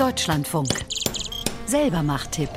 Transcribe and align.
Deutschlandfunk. 0.00 0.70
Selber 1.66 2.02
Macht-Tipp. 2.02 2.48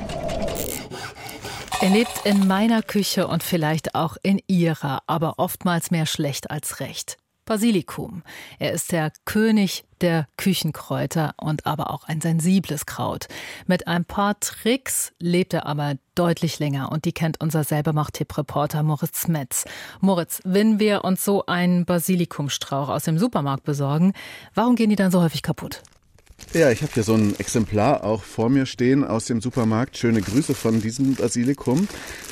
Er 1.82 1.90
lebt 1.90 2.24
in 2.24 2.46
meiner 2.46 2.80
Küche 2.80 3.28
und 3.28 3.42
vielleicht 3.42 3.94
auch 3.94 4.16
in 4.22 4.40
ihrer, 4.46 5.02
aber 5.06 5.34
oftmals 5.36 5.90
mehr 5.90 6.06
schlecht 6.06 6.50
als 6.50 6.80
recht. 6.80 7.18
Basilikum. 7.44 8.22
Er 8.58 8.72
ist 8.72 8.92
der 8.92 9.12
König 9.26 9.84
der 10.00 10.26
Küchenkräuter 10.38 11.34
und 11.36 11.66
aber 11.66 11.90
auch 11.90 12.04
ein 12.08 12.22
sensibles 12.22 12.86
Kraut. 12.86 13.26
Mit 13.66 13.88
ein 13.88 14.06
paar 14.06 14.40
Tricks 14.40 15.12
lebt 15.18 15.52
er 15.52 15.66
aber 15.66 15.96
deutlich 16.14 16.58
länger 16.60 16.90
und 16.90 17.04
die 17.04 17.12
kennt 17.12 17.42
unser 17.42 17.62
Selbermacht-Tipp-Reporter 17.62 18.82
Moritz 18.82 19.28
Metz. 19.28 19.66
Moritz, 20.00 20.40
wenn 20.44 20.78
wir 20.78 21.04
uns 21.04 21.22
so 21.22 21.44
einen 21.44 21.84
Basilikumstrauch 21.84 22.88
aus 22.88 23.02
dem 23.02 23.18
Supermarkt 23.18 23.64
besorgen, 23.64 24.14
warum 24.54 24.76
gehen 24.76 24.88
die 24.88 24.96
dann 24.96 25.10
so 25.10 25.20
häufig 25.20 25.42
kaputt? 25.42 25.82
Ja, 26.54 26.70
ich 26.70 26.82
habe 26.82 26.92
hier 26.92 27.02
so 27.02 27.14
ein 27.14 27.36
Exemplar 27.40 28.04
auch 28.04 28.22
vor 28.22 28.48
mir 28.48 28.64
stehen 28.64 29.02
aus 29.02 29.24
dem 29.24 29.40
Supermarkt. 29.40 29.98
Schöne 29.98 30.20
Grüße 30.20 30.54
von 30.54 30.80
diesem 30.80 31.16
Basilikum. 31.16 31.88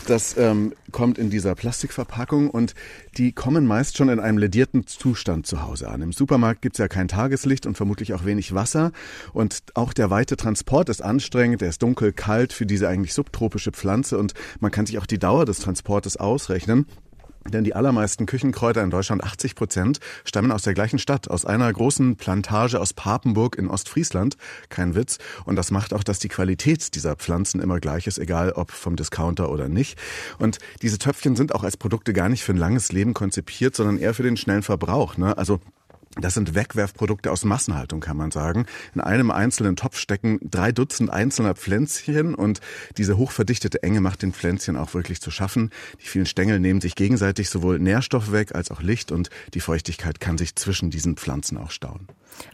Das 0.07 0.37
ähm, 0.37 0.75
kommt 0.93 1.19
in 1.19 1.29
dieser 1.29 1.57
Plastikverpackung 1.57 2.49
und 2.49 2.77
die 3.19 3.33
kommen 3.33 3.67
meist 3.67 3.97
schon 3.97 4.09
in 4.09 4.21
einem 4.21 4.39
ledierten 4.39 4.87
Zustand 4.87 5.49
zu 5.49 5.63
Hause 5.63 5.89
an. 5.89 6.03
Im 6.03 6.13
Supermarkt 6.13 6.63
gibt's 6.63 6.79
ja 6.79 6.87
kein 6.87 7.09
Tageslicht 7.09 7.67
und 7.67 7.77
vermutlich 7.77 8.15
auch 8.15 8.25
wenig 8.25 8.55
Wasser. 8.55 8.93
Und 9.33 9.65
auch 9.75 9.93
der 9.93 10.09
weite 10.11 10.37
Transport 10.37 10.89
ist 10.89 11.03
anstrengend. 11.03 11.61
Er 11.61 11.71
ist 11.71 11.83
dunkel, 11.83 12.13
kalt 12.13 12.53
für 12.53 12.65
diese 12.65 12.87
eigentlich 12.87 13.15
subtropische 13.15 13.73
Pflanze 13.73 14.19
und 14.19 14.35
man 14.61 14.71
kann 14.71 14.87
sich 14.87 14.99
auch 14.99 15.07
die 15.07 15.19
Dauer 15.19 15.47
des 15.47 15.59
Transportes 15.59 16.17
ausrechnen. 16.17 16.87
Denn 17.49 17.65
die 17.65 17.75
allermeisten 17.75 18.27
Küchenkräuter 18.27 18.83
in 18.83 18.91
Deutschland, 18.91 19.25
80 19.25 19.55
Prozent, 19.55 20.01
stammen 20.25 20.53
aus 20.53 20.63
der 20.63 20.75
gleichen 20.75 20.99
Stadt, 20.99 21.29
aus 21.29 21.45
einer 21.45 21.73
großen 21.73 22.17
Plantage 22.17 22.81
aus 22.81 22.93
Papenburg 22.93 23.57
in 23.57 23.69
Ostfriesland. 23.69 24.37
Kein 24.69 24.95
Witz. 24.95 25.19
Und 25.45 25.57
das 25.57 25.71
macht 25.71 25.93
auch, 25.93 26.05
dass 26.05 26.19
die 26.19 26.29
Qualität 26.29 26.95
dieser 26.95 27.17
Pflanzen 27.17 27.61
immer 27.61 27.81
gleich 27.81 28.07
ist, 28.07 28.19
egal 28.19 28.53
ob 28.53 28.71
vom 28.71 28.97
Discounter 28.97 29.51
oder 29.51 29.69
nicht. 29.69 29.99
Und 30.39 30.59
diese 30.83 30.99
Töpfchen 30.99 31.37
sind 31.37 31.55
auch 31.55 31.65
als 31.65 31.77
Produkte 31.77 32.13
gar 32.13 32.29
nicht 32.29 32.45
für 32.45 32.53
ein 32.53 32.59
langes 32.59 32.93
Leben 32.93 33.15
konzipiert, 33.15 33.75
sondern 33.75 33.99
eher 33.99 34.15
für 34.15 34.23
den 34.23 34.37
schnellen 34.37 34.63
Verbrauch. 34.63 35.17
Ne? 35.17 35.37
Also 35.37 35.61
das 36.21 36.35
sind 36.35 36.55
Wegwerfprodukte 36.55 37.31
aus 37.33 37.45
Massenhaltung, 37.45 38.01
kann 38.01 38.17
man 38.17 38.31
sagen. 38.31 38.67
In 38.95 39.01
einem 39.01 39.31
einzelnen 39.31 39.77
Topf 39.77 39.99
stecken 39.99 40.39
drei 40.43 40.71
Dutzend 40.71 41.11
einzelner 41.11 41.55
Pflänzchen 41.55 42.35
und 42.35 42.61
diese 42.99 43.17
hochverdichtete 43.17 43.83
Enge 43.83 44.01
macht 44.01 44.23
den 44.23 44.33
Pflänzchen 44.33 44.77
auch 44.77 44.95
wirklich 44.95 45.21
zu 45.21 45.31
schaffen. 45.31 45.71
Die 46.03 46.07
vielen 46.07 46.27
Stängel 46.27 46.61
nehmen 46.61 46.81
sich 46.81 46.95
gegenseitig 46.95 47.49
sowohl 47.49 47.79
Nährstoff 47.79 48.31
weg 48.31 48.55
als 48.55 48.71
auch 48.71 48.83
Licht 48.83 49.11
und 49.11 49.31
die 49.55 49.61
Feuchtigkeit 49.61 50.21
kann 50.21 50.37
sich 50.37 50.55
zwischen 50.57 50.91
diesen 50.91 51.17
Pflanzen 51.17 51.57
auch 51.57 51.71
stauen. 51.71 52.09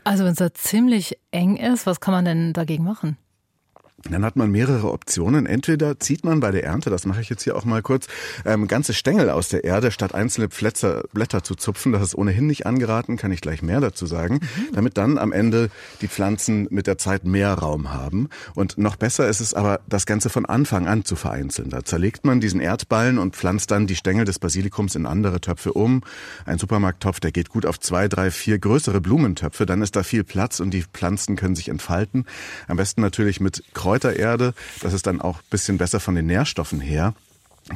Also 0.05 0.25
wenn 0.25 0.33
es 0.33 0.39
da 0.39 0.53
ziemlich 0.55 1.19
eng 1.31 1.57
ist, 1.57 1.87
was 1.87 2.01
kann 2.01 2.13
man 2.13 2.25
denn 2.25 2.53
dagegen 2.53 2.85
machen? 2.85 3.17
Dann 4.05 4.25
hat 4.25 4.37
man 4.37 4.51
mehrere 4.51 4.93
Optionen. 4.93 5.45
Entweder 5.45 5.99
zieht 5.99 6.25
man 6.25 6.39
bei 6.39 6.53
der 6.53 6.63
Ernte, 6.63 6.89
das 6.89 7.05
mache 7.05 7.21
ich 7.21 7.29
jetzt 7.31 7.43
hier 7.43 7.57
auch 7.57 7.65
mal 7.65 7.83
kurz, 7.83 8.07
ähm, 8.45 8.69
ganze 8.69 8.95
Stängel 8.95 9.29
aus 9.29 9.49
der 9.49 9.65
Erde, 9.65 9.91
statt 9.91 10.15
einzelne 10.15 10.49
Plätze, 10.49 11.03
Blätter 11.13 11.43
zu 11.43 11.57
zupfen. 11.57 11.91
Das 11.93 12.03
ist 12.03 12.15
ohnehin 12.15 12.47
nicht 12.47 12.65
angeraten, 12.65 13.17
kann 13.17 13.33
ich 13.33 13.41
gleich 13.41 13.61
mehr 13.61 13.81
dazu 13.81 14.07
sagen, 14.07 14.35
mhm. 14.35 14.73
damit 14.73 14.97
dann 14.99 15.19
am 15.19 15.33
Ende 15.33 15.69
die 16.01 16.07
Pflanzen 16.07 16.69
mit 16.71 16.87
der 16.87 16.97
Zeit 16.97 17.25
mehr 17.25 17.53
Raum 17.55 17.93
haben. 17.93 18.29
Und 18.55 18.79
noch 18.79 18.95
besser 18.95 19.29
ist 19.29 19.41
es 19.41 19.53
aber, 19.53 19.81
das 19.89 20.07
Ganze 20.07 20.31
von 20.31 20.47
Anfang 20.47 20.87
an 20.87 21.05
zu 21.05 21.17
vereinzeln. 21.17 21.71
Da 21.71 21.85
zerlegt 21.85 22.25
man 22.25 22.41
diesen 22.41 22.61
Erdballen 22.61 23.19
und 23.19 23.35
pflanzt 23.35 23.73
dann 23.73 23.89
die 23.89 23.97
Stängel 23.97 24.25
des 24.25 24.39
Basilikums 24.39 24.95
in 24.95 25.07
andere 25.07 25.41
Töpfe 25.41 25.73
um. 25.73 26.03
Ein 26.47 26.59
Supermarkttopf, 26.59 27.19
der 27.19 27.33
geht 27.33 27.49
gut 27.49 27.67
auf 27.67 27.81
zwei, 27.81 28.07
drei, 28.07 28.31
vier 28.31 28.61
größere 28.61 29.01
Blumentöpfe. 29.01 29.67
Dann 29.67 29.83
ist 29.83 29.97
da 29.97 30.05
viel 30.05 30.23
Platz 30.23 30.61
und 30.61 30.71
die 30.71 30.83
Pflanzen 30.83 31.35
können 31.35 31.57
sich 31.57 31.69
entfalten. 31.69 32.27
Am 32.69 32.77
besten 32.77 33.01
natürlich 33.01 33.41
mit 33.41 33.65
Kräutererde. 33.89 34.53
Das 34.83 34.93
ist 34.93 35.07
dann 35.07 35.23
auch 35.23 35.41
bisschen 35.51 35.79
besser 35.79 35.99
von 35.99 36.15
den 36.15 36.27
Nährstoffen 36.27 36.79
her. 36.79 37.15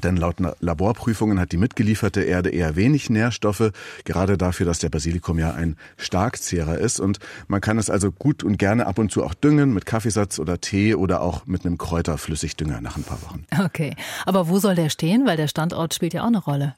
Denn 0.02 0.16
laut 0.16 0.36
Laborprüfungen 0.60 1.40
hat 1.40 1.52
die 1.52 1.56
mitgelieferte 1.56 2.22
Erde 2.22 2.50
eher 2.50 2.76
wenig 2.76 3.08
Nährstoffe, 3.08 3.72
gerade 4.04 4.36
dafür, 4.36 4.66
dass 4.66 4.78
der 4.78 4.90
Basilikum 4.90 5.38
ja 5.38 5.52
ein 5.52 5.76
Starkzehrer 5.96 6.76
ist. 6.78 7.00
Und 7.00 7.18
man 7.48 7.62
kann 7.62 7.78
es 7.78 7.88
also 7.88 8.10
gut 8.10 8.44
und 8.44 8.58
gerne 8.58 8.86
ab 8.86 8.98
und 8.98 9.10
zu 9.10 9.24
auch 9.24 9.32
düngen 9.32 9.72
mit 9.72 9.86
Kaffeesatz 9.86 10.38
oder 10.38 10.60
Tee 10.60 10.94
oder 10.94 11.22
auch 11.22 11.46
mit 11.46 11.64
einem 11.64 11.78
Kräuterflüssigdünger 11.78 12.82
nach 12.82 12.96
ein 12.96 13.04
paar 13.04 13.22
Wochen. 13.22 13.46
Okay, 13.64 13.96
aber 14.26 14.48
wo 14.48 14.58
soll 14.58 14.74
der 14.74 14.90
stehen? 14.90 15.26
Weil 15.26 15.38
der 15.38 15.48
Standort 15.48 15.94
spielt 15.94 16.12
ja 16.12 16.22
auch 16.22 16.28
eine 16.28 16.42
Rolle. 16.42 16.74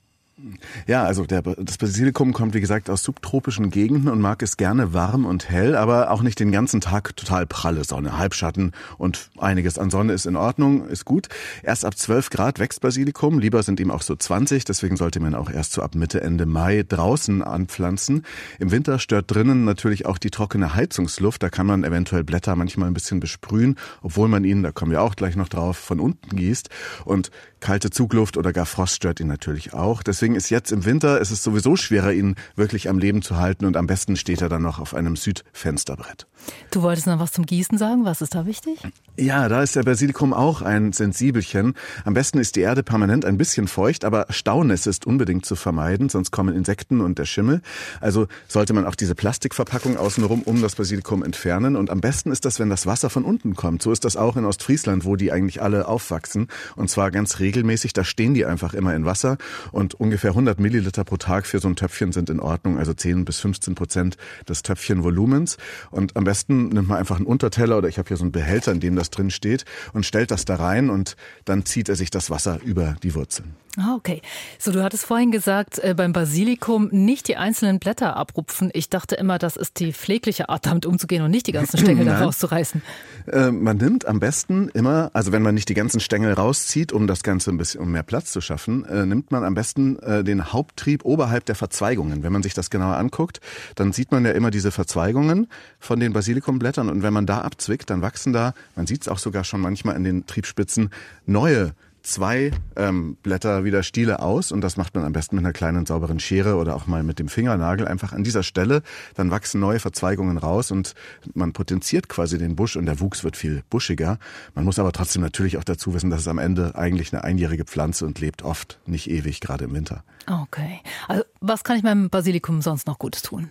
Ja, 0.89 1.05
also 1.05 1.27
der, 1.27 1.43
das 1.43 1.79
Basilikum 1.79 2.33
kommt 2.33 2.55
wie 2.55 2.61
gesagt 2.61 2.91
aus 2.91 3.05
subtropischen 3.05 3.71
Gegenden 3.71 4.09
und 4.09 4.21
mag 4.21 4.43
es 4.43 4.57
gerne 4.57 4.93
warm 4.93 5.27
und 5.27 5.49
hell, 5.49 5.77
aber 5.77 6.11
auch 6.11 6.23
nicht 6.23 6.41
den 6.41 6.51
ganzen 6.51 6.81
Tag 6.81 7.17
total 7.17 7.47
pralle 7.47 7.85
Sonne. 7.85 8.19
Halbschatten 8.19 8.73
und 8.99 9.31
einiges 9.39 9.79
an 9.79 9.91
Sonne 9.91 10.13
ist 10.13 10.27
in 10.27 10.35
Ordnung, 10.35 10.89
ist 10.89 11.05
gut. 11.05 11.29
Erst 11.63 11.85
ab 11.85 11.97
12 11.97 12.31
Grad 12.31 12.59
wächst 12.59 12.81
Basilikum, 12.81 13.39
lieber 13.39 13.63
sind 13.63 13.79
ihm 13.79 13.93
auch 13.93 14.03
so 14.03 14.17
20, 14.17 14.65
deswegen 14.65 14.97
sollte 14.97 15.21
man 15.21 15.37
auch 15.37 15.51
erst 15.51 15.73
so 15.73 15.83
ab 15.83 15.95
Mitte, 15.95 16.21
Ende 16.21 16.47
Mai 16.47 16.85
draußen 16.87 17.41
anpflanzen. 17.41 18.25
Im 18.59 18.73
Winter 18.73 18.99
stört 18.99 19.33
drinnen 19.33 19.65
natürlich 19.65 20.05
auch 20.05 20.19
die 20.19 20.31
trockene 20.31 20.75
Heizungsluft, 20.75 21.45
da 21.45 21.49
kann 21.49 21.67
man 21.67 21.85
eventuell 21.85 22.25
Blätter 22.25 22.57
manchmal 22.57 22.89
ein 22.89 22.95
bisschen 22.95 23.21
besprühen, 23.21 23.77
obwohl 24.03 24.27
man 24.27 24.43
ihn, 24.43 24.65
da 24.65 24.73
kommen 24.73 24.91
wir 24.91 25.03
auch 25.03 25.15
gleich 25.15 25.37
noch 25.37 25.49
drauf, 25.49 25.77
von 25.77 26.01
unten 26.01 26.35
gießt 26.35 26.71
und 27.05 27.31
kalte 27.65 27.89
Zugluft 27.89 28.37
oder 28.37 28.53
gar 28.53 28.67
Frost 28.67 28.97
stört 28.97 29.21
ihn 29.21 29.27
natürlich 29.27 29.73
auch. 29.73 30.03
Deswegen 30.03 30.24
Deswegen 30.25 30.37
ist 30.37 30.49
jetzt 30.49 30.73
im 30.73 30.87
Winter, 30.87 31.21
es 31.21 31.31
ist 31.31 31.43
sowieso 31.43 31.77
schwerer, 31.77 32.11
ihn 32.11 32.37
wirklich 32.57 32.89
am 32.89 32.99
Leben 32.99 33.21
zu 33.21 33.37
halten 33.37 33.67
und 33.67 33.77
am 33.77 33.87
besten 33.87 34.17
steht 34.17 34.41
er 34.41 34.49
dann 34.49 34.63
noch 34.63 34.79
auf 34.79 34.95
einem 34.95 35.17
Südfensterbrett. 35.17 36.27
Du 36.71 36.83
wolltest 36.83 37.07
noch 37.07 37.19
was 37.19 37.33
zum 37.33 37.47
Gießen 37.47 37.79
sagen. 37.79 38.05
Was 38.05 38.21
ist 38.21 38.35
da 38.35 38.47
wichtig? 38.47 38.81
Ja, 39.17 39.49
da 39.49 39.63
ist 39.63 39.77
der 39.77 39.85
Basilikum 39.85 40.33
auch 40.33 40.61
ein 40.61 40.93
Sensibelchen. 40.93 41.75
Am 42.05 42.15
besten 42.15 42.39
ist 42.39 42.57
die 42.57 42.61
Erde 42.61 42.83
permanent 42.83 43.25
ein 43.25 43.39
bisschen 43.39 43.69
feucht, 43.69 44.05
aber 44.05 44.27
Staunässe 44.31 44.91
ist 44.91 45.07
unbedingt 45.07 45.47
zu 45.47 45.55
vermeiden, 45.55 46.09
sonst 46.09 46.33
kommen 46.33 46.55
Insekten 46.55 47.01
und 47.01 47.19
der 47.19 47.25
Schimmel. 47.25 47.63
Also 48.01 48.27
sollte 48.49 48.73
man 48.73 48.87
auch 48.87 48.97
diese 48.97 49.15
Plastikverpackung 49.15 49.97
außenrum 49.97 50.43
um 50.43 50.61
das 50.63 50.75
Basilikum 50.75 51.23
entfernen. 51.23 51.77
Und 51.77 51.91
am 51.91 52.01
besten 52.01 52.33
ist 52.33 52.45
das, 52.45 52.59
wenn 52.59 52.71
das 52.71 52.87
Wasser 52.87 53.09
von 53.09 53.25
unten 53.25 53.55
kommt. 53.55 53.83
So 53.83 53.93
ist 53.93 54.05
das 54.05 54.17
auch 54.17 54.37
in 54.37 54.45
Ostfriesland, 54.45 55.05
wo 55.05 55.17
die 55.17 55.31
eigentlich 55.31 55.63
alle 55.63 55.87
aufwachsen. 55.87 56.49
Und 56.75 56.91
zwar 56.91 57.11
ganz 57.11 57.39
regelmäßig. 57.39 57.93
Da 57.93 58.05
stehen 58.05 58.35
die 58.35 58.45
einfach 58.45 58.75
immer 58.75 58.95
in 58.95 59.05
Wasser. 59.05 59.39
Und 59.71 59.95
ungefähr 59.95 60.14
100 60.23 60.61
Milliliter 60.61 61.05
pro 61.05 61.17
Tag 61.17 61.47
für 61.47 61.59
so 61.59 61.69
ein 61.69 61.77
Töpfchen 61.77 62.13
sind 62.13 62.31
in 62.31 62.41
Ordnung. 62.41 62.79
Also 62.79 62.95
10 62.95 63.25
bis 63.25 63.41
15 63.41 63.75
Prozent 63.75 64.17
des 64.49 64.63
Töpfchenvolumens. 64.63 65.57
Und 65.91 66.17
am 66.17 66.25
besten 66.25 66.69
nimmt 66.69 66.89
man 66.89 66.99
einfach 66.99 67.17
einen 67.17 67.27
Unterteller 67.27 67.79
oder 67.79 67.89
ich 67.89 67.99
habe 67.99 68.09
hier 68.09 68.17
so 68.17 68.25
einen 68.25 68.33
Behälter, 68.33 68.73
in 68.73 68.81
dem 68.81 68.97
das 68.97 69.11
drin 69.11 69.31
steht 69.31 69.65
und 69.93 70.07
stellt 70.07 70.31
das 70.31 70.45
da 70.45 70.57
rein 70.57 70.91
und 70.91 71.17
dann 71.45 71.65
zieht 71.65 71.89
er 71.89 71.97
sich 71.97 72.11
das 72.11 72.31
Wasser 72.31 72.61
über 72.63 72.97
die 73.03 73.15
Wurzeln. 73.15 73.55
Ah, 73.77 73.95
okay. 73.97 74.23
So, 74.59 74.71
du 74.71 74.85
hattest 74.85 75.05
vorhin 75.05 75.33
gesagt, 75.33 75.81
äh, 75.81 75.95
beim 75.97 76.13
Basilikum 76.13 76.89
nicht 76.93 77.27
die 77.27 77.37
einzelnen 77.37 77.81
Blätter 77.81 78.17
abrupfen. 78.17 78.71
Ich 78.73 78.89
dachte 78.89 79.17
immer, 79.17 79.39
das 79.39 79.57
ist 79.57 79.81
die 79.81 79.93
pflegliche 79.93 80.49
Art, 80.49 80.67
damit 80.67 80.87
umzugehen 80.87 81.25
und 81.25 81.31
nicht 81.31 81.49
die 81.49 81.53
ganzen 81.53 81.79
Stängel 81.81 82.05
da 82.05 82.21
rauszureißen. 82.21 82.83
Äh, 83.27 83.51
man 83.51 83.77
nimmt 83.79 84.07
am 84.07 84.21
besten 84.21 84.69
immer, 84.69 85.11
also 85.13 85.33
wenn 85.33 85.43
man 85.43 85.55
nicht 85.55 85.69
die 85.69 85.75
ganzen 85.75 85.99
Stängel 85.99 86.35
rauszieht, 86.35 86.93
um 86.93 87.09
das 87.09 87.25
Ganze 87.25 87.51
ein 87.51 87.57
bisschen, 87.57 87.81
um 87.81 87.91
mehr 87.91 88.05
Platz 88.05 88.31
zu 88.31 88.41
schaffen, 88.41 88.85
äh, 88.85 89.07
nimmt 89.07 89.33
man 89.33 89.43
am 89.43 89.55
besten 89.55 89.99
äh, 90.05 90.25
den 90.25 90.53
Haupttrieb 90.53 91.05
oberhalb 91.05 91.45
der 91.45 91.55
Verzweigungen. 91.55 92.23
Wenn 92.23 92.33
man 92.33 92.43
sich 92.43 92.55
das 92.55 92.71
genauer 92.71 92.97
anguckt, 92.97 93.41
dann 93.75 93.93
sieht 93.93 94.13
man 94.13 94.25
ja 94.25 94.33
immer 94.33 94.51
diese 94.51 94.71
Verzweigungen 94.71 95.49
von 95.79 96.01
den 96.01 96.13
Basilikumblättern 96.13 96.89
und 96.89 97.03
wenn 97.03 97.13
man 97.13 97.27
da 97.27 97.41
abzwickt, 97.41 97.91
dann 97.91 98.03
wachsen 98.03 98.33
da, 98.33 98.55
man 98.77 98.87
sieht 98.87 99.03
es 99.03 99.09
auch 99.09 99.19
sogar 99.19 99.45
schon 99.45 99.61
manchmal 99.61 99.97
in 99.97 100.05
den 100.05 100.27
Triebspitzen, 100.27 100.91
neue 101.27 101.73
zwei 102.05 102.53
ähm, 102.77 103.17
Blätter 103.23 103.65
wieder 103.65 103.83
Stiele 103.83 104.21
aus 104.21 104.53
und 104.53 104.61
das 104.61 104.77
macht 104.77 104.95
man 104.95 105.05
am 105.05 105.13
besten 105.13 105.37
mit 105.37 105.45
einer 105.45 105.53
kleinen 105.53 105.87
sauberen 105.87 106.21
Schere 106.21 106.57
oder 106.57 106.77
auch 106.77 106.87
mal 106.87 107.03
mit 107.03 107.19
dem 107.19 107.29
Fingernagel 107.29 107.89
einfach 107.89 108.13
an 108.13 108.23
dieser 108.23 108.43
Stelle. 108.43 108.83
Dann 109.15 109.31
wachsen 109.31 109.61
neue 109.61 109.81
Verzweigungen 109.81 110.39
raus 110.39 110.71
und 110.71 110.95
man 111.35 111.53
potenziert 111.53 112.09
quasi 112.09 112.39
den 112.39 112.55
Busch 112.55 112.77
und 112.77 112.87
der 112.87 113.01
Wuchs 113.01 113.25
wird 113.25 113.37
viel 113.37 113.65
buschiger. 113.71 114.19
Man 114.55 114.65
muss 114.65 114.79
aber 114.79 114.93
trotzdem 114.93 115.23
natürlich 115.23 115.57
auch 115.57 115.65
dazu 115.65 115.95
wissen, 115.95 116.11
dass 116.11 116.21
es 116.21 116.29
am 116.29 116.39
Ende 116.39 116.77
eigentlich 116.77 117.13
eine 117.13 117.25
einjährige 117.25 117.65
Pflanze 117.65 118.07
und 118.07 118.21
lebt 118.21 118.43
oft 118.43 118.79
nicht 118.87 119.11
ewig, 119.11 119.41
gerade 119.41 119.65
im 119.65 119.75
Winter. 119.75 120.05
Okay. 120.27 120.81
Also 121.09 121.25
was 121.41 121.65
kann 121.65 121.77
ich 121.77 121.83
meinem 121.83 122.11
Basilikum 122.11 122.63
sonst 122.63 122.87
noch 122.87 122.99
Gutes 122.99 123.23
tun? 123.23 123.51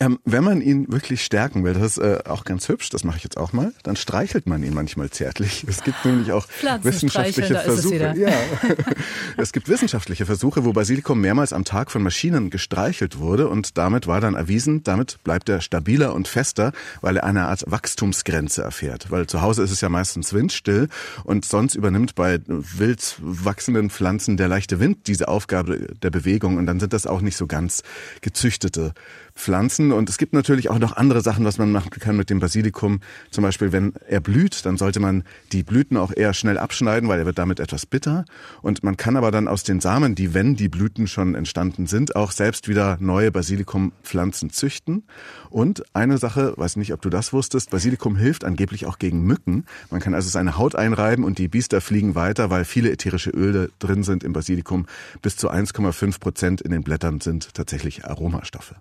Ähm, 0.00 0.18
wenn 0.24 0.44
man 0.44 0.60
ihn 0.60 0.90
wirklich 0.90 1.24
stärken 1.24 1.64
will, 1.64 1.74
das 1.74 1.96
ist 1.96 1.98
äh, 1.98 2.20
auch 2.26 2.44
ganz 2.44 2.68
hübsch, 2.68 2.88
das 2.88 3.04
mache 3.04 3.18
ich 3.18 3.24
jetzt 3.24 3.36
auch 3.36 3.52
mal, 3.52 3.72
dann 3.82 3.96
streichelt 3.96 4.46
man 4.46 4.62
ihn 4.62 4.74
manchmal 4.74 5.10
zärtlich. 5.10 5.64
Es 5.68 5.84
gibt 5.84 6.04
nämlich 6.04 6.32
auch 6.32 6.46
wissenschaftliche 6.82 7.54
Versuche. 7.54 8.12
Es, 8.12 8.18
ja. 8.18 8.28
es 9.36 9.52
gibt 9.52 9.68
wissenschaftliche 9.68 10.24
Versuche, 10.26 10.64
wo 10.64 10.72
Basilikum 10.72 11.20
mehrmals 11.20 11.52
am 11.52 11.64
Tag 11.64 11.90
von 11.90 12.02
Maschinen 12.02 12.50
gestreichelt 12.50 13.18
wurde 13.18 13.48
und 13.48 13.76
damit 13.76 14.06
war 14.06 14.20
dann 14.20 14.34
erwiesen, 14.34 14.82
damit 14.84 15.18
bleibt 15.22 15.48
er 15.48 15.60
stabiler 15.60 16.14
und 16.14 16.28
fester, 16.28 16.72
weil 17.00 17.18
er 17.18 17.24
eine 17.24 17.46
Art 17.46 17.64
Wachstumsgrenze 17.66 18.62
erfährt. 18.62 19.10
Weil 19.10 19.26
zu 19.26 19.42
Hause 19.42 19.62
ist 19.62 19.70
es 19.70 19.80
ja 19.80 19.88
meistens 19.88 20.32
windstill 20.32 20.88
und 21.24 21.44
sonst 21.44 21.74
übernimmt 21.74 22.14
bei 22.14 22.40
wild 22.46 23.16
wachsenden 23.20 23.90
Pflanzen 23.90 24.36
der 24.36 24.48
leichte 24.48 24.80
Wind 24.80 25.06
diese 25.06 25.28
Aufgabe 25.28 25.94
der 26.02 26.10
Bewegung 26.10 26.56
und 26.56 26.66
dann 26.66 26.80
sind 26.80 26.92
das 26.92 27.06
auch 27.06 27.20
nicht 27.20 27.36
so 27.36 27.46
ganz 27.46 27.82
gezüchtete 28.22 28.94
Pflanzen. 29.34 29.92
Und 29.92 30.08
es 30.08 30.18
gibt 30.18 30.32
natürlich 30.32 30.70
auch 30.70 30.78
noch 30.78 30.96
andere 30.96 31.20
Sachen, 31.20 31.44
was 31.44 31.58
man 31.58 31.72
machen 31.72 31.90
kann 31.90 32.16
mit 32.16 32.30
dem 32.30 32.40
Basilikum. 32.40 33.00
Zum 33.30 33.42
Beispiel, 33.42 33.72
wenn 33.72 33.92
er 34.08 34.20
blüht, 34.20 34.64
dann 34.64 34.76
sollte 34.76 35.00
man 35.00 35.24
die 35.52 35.62
Blüten 35.62 35.96
auch 35.96 36.12
eher 36.14 36.34
schnell 36.34 36.58
abschneiden, 36.58 37.08
weil 37.08 37.18
er 37.18 37.26
wird 37.26 37.38
damit 37.38 37.60
etwas 37.60 37.86
bitter. 37.86 38.24
Und 38.62 38.84
man 38.84 38.96
kann 38.96 39.16
aber 39.16 39.30
dann 39.30 39.48
aus 39.48 39.64
den 39.64 39.80
Samen, 39.80 40.14
die, 40.14 40.34
wenn 40.34 40.54
die 40.56 40.68
Blüten 40.68 41.06
schon 41.06 41.34
entstanden 41.34 41.86
sind, 41.86 42.16
auch 42.16 42.30
selbst 42.30 42.68
wieder 42.68 42.96
neue 43.00 43.32
Basilikumpflanzen 43.32 44.50
züchten. 44.50 45.04
Und 45.50 45.84
eine 45.94 46.18
Sache, 46.18 46.54
weiß 46.56 46.76
nicht, 46.76 46.92
ob 46.92 47.02
du 47.02 47.10
das 47.10 47.32
wusstest, 47.32 47.70
Basilikum 47.70 48.16
hilft 48.16 48.44
angeblich 48.44 48.86
auch 48.86 48.98
gegen 48.98 49.22
Mücken. 49.22 49.64
Man 49.90 50.00
kann 50.00 50.14
also 50.14 50.28
seine 50.28 50.58
Haut 50.58 50.74
einreiben 50.74 51.24
und 51.24 51.38
die 51.38 51.48
Biester 51.48 51.80
fliegen 51.80 52.14
weiter, 52.14 52.50
weil 52.50 52.64
viele 52.64 52.90
ätherische 52.90 53.30
Öle 53.30 53.70
drin 53.78 54.04
sind 54.04 54.24
im 54.24 54.32
Basilikum. 54.32 54.86
Bis 55.22 55.36
zu 55.36 55.50
1,5 55.50 56.20
Prozent 56.20 56.60
in 56.60 56.70
den 56.70 56.82
Blättern 56.82 57.20
sind 57.20 57.54
tatsächlich 57.54 58.04
Aromastoffe. 58.04 58.76